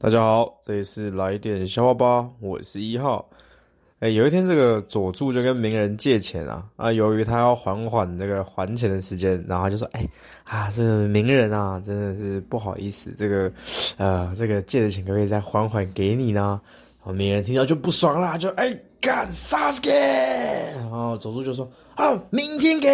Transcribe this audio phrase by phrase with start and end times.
[0.00, 3.28] 大家好，这里是来点笑话吧，我是一号。
[3.98, 10.06] 哎，有一天这个佐助就跟鸣人借钱啊啊，由于他要缓缓这个还钱的时间，然后就说哎
[10.44, 13.50] 啊，这个鸣人啊，真的是不好意思，这个
[13.96, 16.60] 呃这个借的钱可不可以再缓缓给你呢？
[17.00, 19.90] 然后鸣人听到就不爽啦，就哎干啥子给？
[20.76, 22.88] 然后佐助就说啊，明天给。